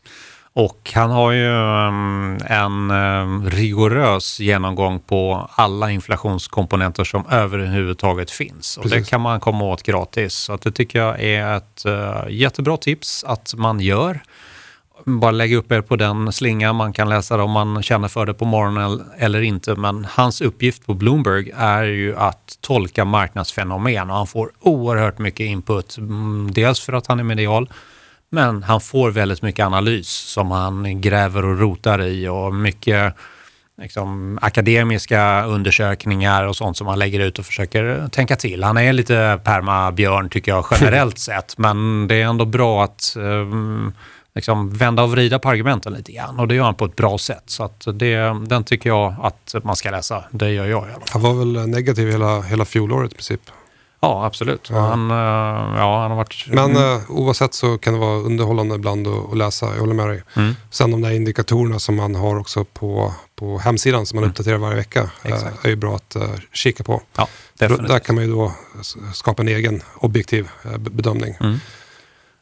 [0.53, 8.77] Och han har ju um, en um, rigorös genomgång på alla inflationskomponenter som överhuvudtaget finns.
[8.77, 10.33] Och det kan man komma åt gratis.
[10.33, 14.19] Så det tycker jag är ett uh, jättebra tips att man gör.
[15.05, 16.75] Bara lägga upp er på den slingan.
[16.75, 19.75] Man kan läsa det om man känner för det på morgonen eller inte.
[19.75, 25.45] Men hans uppgift på Bloomberg är ju att tolka marknadsfenomen och han får oerhört mycket
[25.45, 25.97] input.
[25.97, 27.69] Mm, dels för att han är medial
[28.29, 33.13] men han får väldigt mycket analys som han gräver och rotar i och mycket
[33.81, 38.63] liksom, akademiska undersökningar och sånt som han lägger ut och försöker tänka till.
[38.63, 43.93] Han är lite permabjörn tycker jag generellt sett, men det är ändå bra att um,
[44.35, 47.17] liksom vända och vrida på argumenten lite grann och det gör han på ett bra
[47.17, 47.43] sätt.
[47.45, 48.15] Så att det,
[48.47, 50.23] den tycker jag att man ska läsa.
[50.31, 51.09] Det gör jag i alla fall.
[51.11, 53.41] Han var väl negativ hela, hela fjolåret i princip?
[54.01, 54.69] Ja, absolut.
[54.69, 54.79] Ja.
[54.79, 55.17] Han, eh,
[55.77, 56.45] ja, han har varit...
[56.47, 60.23] Men uh, oavsett så kan det vara underhållande ibland att, läsa, jag håller med dig.
[60.35, 60.55] Mm.
[60.69, 64.31] Sen de där indikatorerna som man har också på, på hemsidan som man mm.
[64.31, 67.01] uppdaterar varje vecka uh, är ju bra att uh, kika på.
[67.17, 68.53] Ja, där kan man ju då
[69.13, 71.35] skapa en egen objektiv bedömning.
[71.39, 71.59] Mm.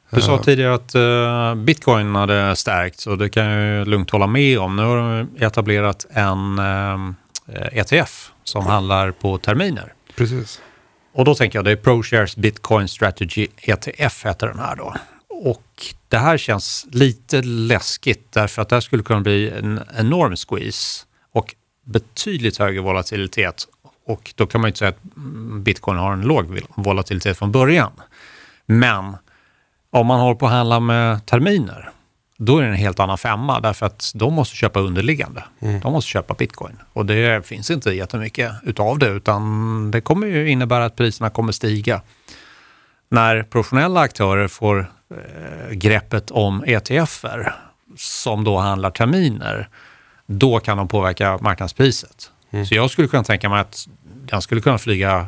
[0.09, 4.59] Du sa tidigare att bitcoin hade stärkts och det kan jag ju lugnt hålla med
[4.59, 4.75] om.
[4.75, 6.59] Nu har de etablerat en
[7.71, 9.93] ETF e som handlar på terminer.
[10.15, 10.61] Precis.
[11.13, 14.95] Och då tänker jag, det är ProShares Bitcoin Strategy ETF heter den här då.
[15.29, 20.35] Och det här känns lite läskigt därför att det här skulle kunna bli en enorm
[20.35, 23.67] squeeze och betydligt högre volatilitet.
[24.05, 25.15] Och då kan man ju inte säga att
[25.63, 27.91] bitcoin har en låg volatilitet från början.
[28.65, 29.17] Men
[29.91, 31.89] om man håller på att handla med terminer,
[32.37, 35.43] då är det en helt annan femma därför att de måste köpa underliggande.
[35.59, 35.79] Mm.
[35.79, 40.49] De måste köpa bitcoin och det finns inte jättemycket utav det utan det kommer ju
[40.49, 42.01] innebära att priserna kommer stiga.
[43.09, 47.55] När professionella aktörer får eh, greppet om ETFer
[47.97, 49.69] som då handlar terminer,
[50.25, 52.31] då kan de påverka marknadspriset.
[52.51, 52.65] Mm.
[52.65, 55.27] Så jag skulle kunna tänka mig att den skulle kunna flyga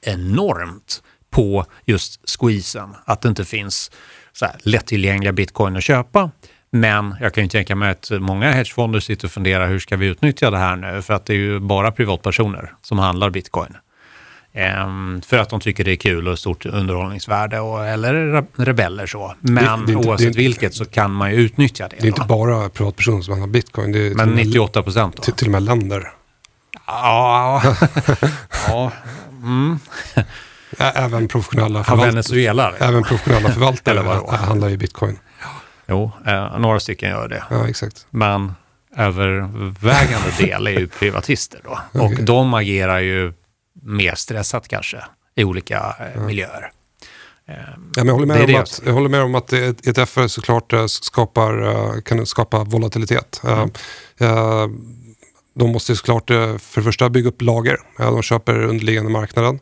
[0.00, 1.02] enormt
[1.38, 3.90] på just squeezen, att det inte finns
[4.32, 6.30] så här, lättillgängliga bitcoin att köpa.
[6.70, 10.06] Men jag kan ju tänka mig att många hedgefonder sitter och funderar hur ska vi
[10.06, 11.02] utnyttja det här nu?
[11.02, 13.76] För att det är ju bara privatpersoner som handlar bitcoin.
[14.52, 19.34] Ehm, för att de tycker det är kul och stort underhållningsvärde och, eller rebeller så.
[19.40, 21.96] Men det, det inte, oavsett vilket så kan man ju utnyttja det.
[21.96, 22.08] Det är då.
[22.08, 23.92] inte bara privatpersoner som handlar bitcoin.
[23.92, 25.22] Det är Men 98 procent då?
[25.22, 26.08] Till, till och med länder.
[26.86, 27.62] Ja,
[28.68, 28.92] ja.
[29.42, 29.78] Mm.
[30.78, 32.10] Även professionella förvaltare.
[32.10, 32.74] Venezuela?
[32.78, 35.18] Även professionella förvaltare handlar ju bitcoin.
[35.88, 37.44] Jo, eh, några stycken gör det.
[37.50, 38.06] Ja, exakt.
[38.10, 38.54] Men
[38.96, 41.78] övervägande del är ju privatister då.
[42.00, 42.16] Okay.
[42.18, 43.32] Och de agerar ju
[43.82, 45.04] mer stressat kanske
[45.34, 46.70] i olika eh, miljöer.
[47.46, 47.54] Ja,
[47.96, 52.26] men jag, håller med om att, jag håller med om att ETFer såklart skapar, kan
[52.26, 53.42] skapa volatilitet.
[53.44, 53.70] Mm.
[55.54, 57.78] De måste såklart för det första bygga upp lager.
[57.96, 59.60] De köper underliggande marknaden.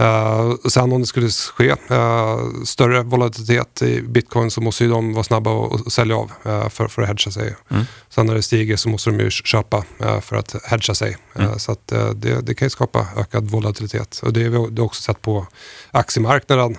[0.00, 5.12] Uh, sen om det skulle ske uh, större volatilitet i bitcoin så måste ju de
[5.12, 7.56] vara snabba att sälja av uh, för, för att hedga sig.
[7.68, 7.84] Mm.
[8.08, 9.84] Sen när det stiger så måste de ju köpa
[10.22, 11.16] för att hedga sig.
[11.34, 11.58] Mm.
[11.58, 14.20] Så att, det, det, kan ju skapa ökad volatilitet.
[14.22, 15.46] Och det har vi också sett på
[15.90, 16.78] aktiemarknaden.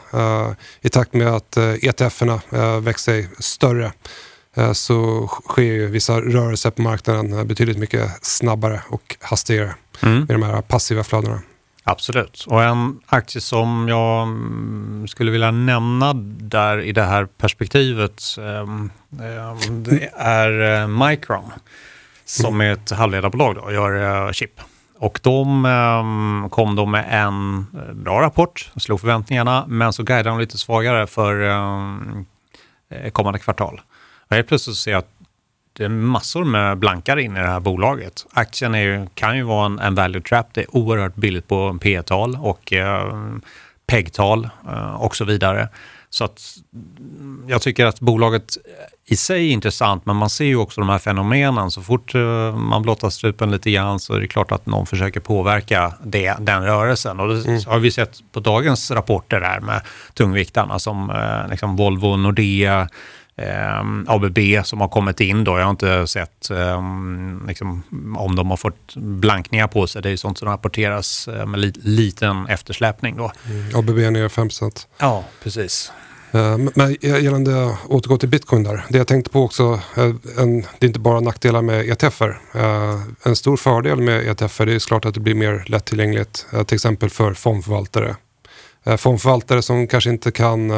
[0.81, 3.91] I takt med att ETF-erna växer sig större
[4.73, 10.19] så sker ju vissa rörelser på marknaden betydligt mycket snabbare och hastigare mm.
[10.19, 11.41] med de här passiva flödena.
[11.83, 12.45] Absolut.
[12.47, 18.91] Och en aktie som jag mm, skulle vilja nämna där i det här perspektivet ehm,
[19.21, 21.51] ehm, det är eh, Micron
[22.25, 24.61] som är ett halvledarbolag och gör eh, chip.
[24.97, 30.29] Och de ehm, kom då med en eh, bra rapport, slog förväntningarna, men så guidade
[30.29, 31.51] de lite svagare för
[33.11, 33.81] kommande kvartal.
[34.29, 35.20] Och helt plötsligt ser jag att
[35.73, 38.25] det är massor med blankar in i det här bolaget.
[38.33, 40.53] Aktien är, kan ju vara en, en value trap.
[40.53, 43.15] Det är oerhört billigt på P tal och eh,
[43.87, 45.69] PEG-tal eh, och så vidare.
[46.09, 46.41] Så att
[47.47, 48.57] jag tycker att bolaget
[49.05, 51.71] i sig är intressant, men man ser ju också de här fenomenen.
[51.71, 55.19] Så fort eh, man blottar strupen lite grann så är det klart att någon försöker
[55.19, 57.19] påverka det, den rörelsen.
[57.19, 57.61] Och det mm.
[57.67, 59.81] har vi sett på dagens rapporter här med
[60.13, 62.89] tungviktarna som eh, liksom Volvo, Nordea,
[63.43, 65.43] eh, ABB som har kommit in.
[65.43, 65.57] Då.
[65.57, 66.81] Jag har inte sett eh,
[67.47, 67.83] liksom,
[68.17, 70.01] om de har fått blankningar på sig.
[70.01, 73.17] Det är sånt som rapporteras eh, med li liten eftersläpning.
[73.17, 73.31] Då.
[73.45, 73.75] Mm.
[73.75, 74.49] ABB är ner 5
[74.97, 75.91] Ja, precis.
[76.31, 78.85] Eh, men gällande återgå till bitcoin där.
[78.89, 80.03] Det jag tänkte på också, eh,
[80.37, 82.39] en, det är inte bara nackdelar med ETFer.
[82.53, 87.09] Eh, en stor fördel med ETFer är såklart att det blir mer lättillgängligt, till exempel
[87.09, 88.15] för fondförvaltare.
[88.97, 90.69] Fondförvaltare som kanske inte kan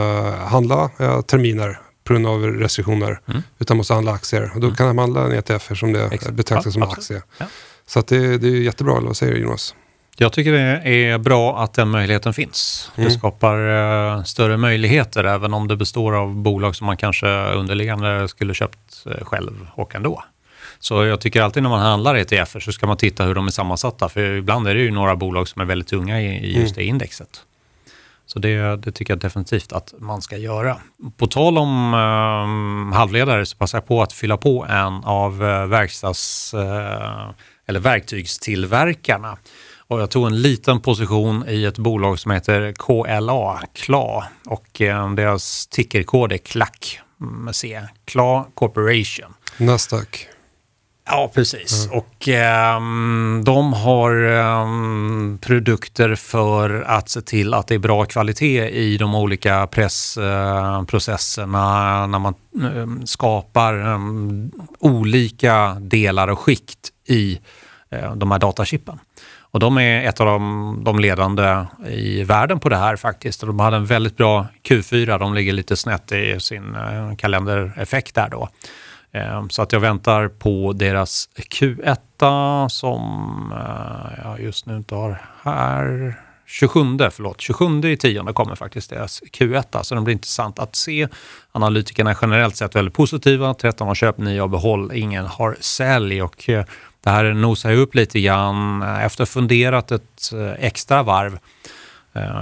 [0.48, 0.90] handla
[1.28, 3.44] terminer på grund av restriktioner mm.
[3.60, 4.52] utan måste handla aktier.
[4.56, 4.76] Och då mm.
[4.76, 6.34] kan man handla en ETF eftersom det Exakt.
[6.34, 7.22] betraktas ja, som en aktie.
[7.38, 7.46] Ja.
[7.86, 9.76] Så det, det är jättebra, eller vad säger du Jonas?
[10.18, 12.92] Jag tycker det är bra att den möjligheten finns.
[12.96, 13.10] Mm.
[13.10, 18.28] Det skapar uh, större möjligheter även om det består av bolag som man kanske underliggande
[18.28, 20.24] skulle köpt uh, själv och ändå.
[20.80, 23.52] Så jag tycker alltid när man handlar ETF så ska man titta hur de är
[23.52, 26.58] sammansatta för ibland är det ju några bolag som är väldigt tunga i, i just
[26.58, 26.74] mm.
[26.76, 27.44] det indexet.
[28.34, 30.78] Så det, det, tycker jag definitivt att man ska göra.
[31.18, 35.66] På tal om eh, halvledare så passar jag på att fylla på en av eh,
[35.66, 37.30] verkstads, eh,
[37.66, 39.38] eller verktygstillverkarna.
[39.88, 45.14] Och jag tog en liten position i ett bolag som heter KLA, KLA och eh,
[45.14, 49.34] deras tickerkod är CLAC mm, med C, KLA Corporation.
[49.58, 50.28] Nasdaq.
[51.06, 51.86] Ja, precis.
[51.86, 51.98] Mm.
[51.98, 52.80] Och eh,
[53.44, 54.68] de har eh,
[55.42, 62.08] produkter för att se till att det är bra kvalitet i de olika pressprocesserna eh,
[62.08, 64.00] när man eh, skapar
[64.80, 67.40] olika delar och skikt i
[67.90, 69.00] eh, de här datachippen.
[69.54, 73.44] Och de är ett av de, de, ledande i världen på det här faktiskt.
[73.44, 75.20] Och de hade en väldigt bra Q4.
[75.20, 78.50] De ligger lite snett i sin eh, kalendereffekt där då.
[79.14, 85.22] Ehm, så att jag väntar på deras Q1 som eh, jag just nu inte har
[85.44, 86.20] här.
[86.46, 86.80] 27,
[87.12, 89.84] förlåt, 27 i tionde kommer faktiskt deras Q1.
[89.84, 91.08] Så det blir intressant att se.
[91.52, 93.54] Analytikerna är generellt sett väldigt positiva.
[93.54, 96.22] 13 har köpt, 9 har behåll, ingen har sälj.
[96.22, 96.66] Och eh,
[97.04, 101.40] det här nosar jag upp lite grann eh, efter funderat ett extra varv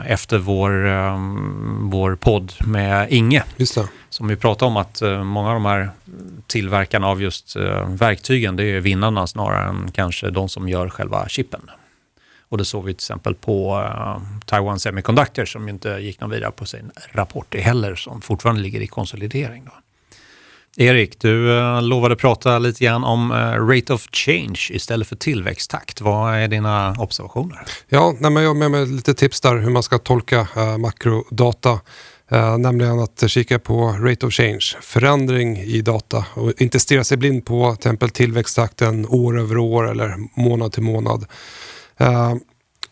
[0.05, 3.43] efter vår, ehm, vår podd med Inge.
[3.57, 5.89] Just det som vi pratade om att eh, många av de här
[6.47, 11.27] tillverkarna av just eh, verktygen, det är vinnarna snarare än kanske de som gör själva
[11.27, 11.61] chippen.
[12.49, 16.51] Och det såg vi till exempel på eh, Taiwan Semiconductor som inte gick någon vidare
[16.51, 19.65] på sin rapport heller, som fortfarande ligger i konsolidering.
[19.65, 19.71] Då.
[20.83, 21.47] Erik, du
[21.81, 23.31] lovade prata lite grann om
[23.69, 26.01] rate of change istället för tillväxttakt.
[26.01, 27.59] Vad är dina observationer?
[27.89, 30.77] Ja, nej, men jag har med mig lite tips där hur man ska tolka uh,
[30.77, 31.79] makrodata.
[32.33, 37.17] Uh, nämligen att kika på rate of change, förändring i data och inte stirra sig
[37.17, 41.25] blind på till exempel tillväxttakten år över år eller månad till månad.
[42.01, 42.35] Uh,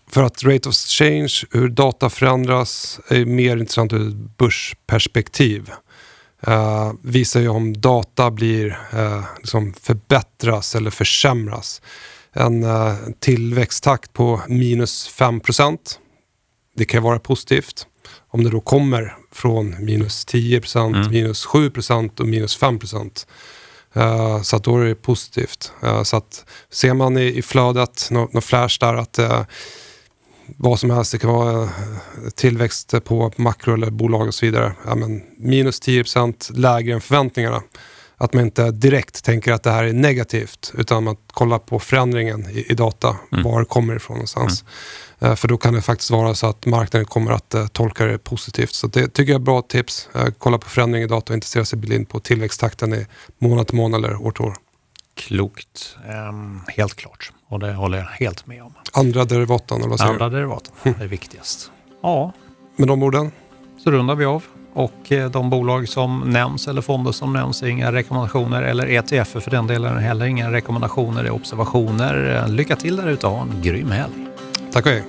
[0.10, 5.72] för att rate of change, hur data förändras, är mer intressant ur ett börsperspektiv.
[6.48, 11.82] Uh, visar ju om data blir, uh, liksom förbättras eller försämras.
[12.34, 12.66] En
[13.20, 16.00] tillväxttakt på minus 5 procent,
[16.76, 17.88] det kan vara positivt
[18.30, 21.12] om det då kommer från minus 10 mm.
[21.12, 22.80] minus 7% och minus 5
[23.98, 25.72] Uh, eh, så att då är det positivt.
[25.84, 29.42] Uh, så att ser man i, i flödet, något no flash där, att uh,
[30.58, 31.70] vad som helst, det kan vara
[32.36, 34.74] tillväxt på makro eller bolag och så vidare.
[34.86, 36.04] Ja, men minus 10
[36.54, 37.62] lägre än förväntningarna.
[38.22, 42.50] Att man inte direkt tänker att det här är negativt, utan man kollar på förändringen
[42.50, 43.18] i, i data.
[43.32, 43.44] Mm.
[43.44, 44.64] Var kommer det ifrån någonstans?
[45.20, 45.32] Mm.
[45.32, 48.18] Eh, för då kan det faktiskt vara så att marknaden kommer att uh, tolka det
[48.18, 48.74] positivt.
[48.74, 50.10] Så det tycker jag är bra tips.
[50.16, 53.06] Uh, kolla på förändring i data och intressera sig blind på tillväxttakten i
[53.38, 54.56] månad till månad eller år till år.
[55.14, 55.98] Klokt,
[56.30, 57.32] um, helt klart.
[57.48, 58.74] Och det håller jag helt med om.
[58.94, 61.72] Andra derivaten, eller vad säger Andra derivaten är viktigast.
[62.02, 62.34] Ja.
[62.76, 63.32] Med de orden?
[63.84, 64.44] Så rundar vi av.
[64.74, 69.28] Och eh, de bolag som nämns eller fonder som nämns är inga rekommendationer eller ETF
[69.28, 72.36] för den delen heller inga rekommendationer, det är observationer.
[72.36, 74.28] Eh, lycka till där ute och ha en grym helg.
[74.72, 75.04] Tack och hej.